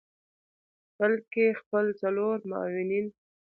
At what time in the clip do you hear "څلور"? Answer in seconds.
2.01-2.35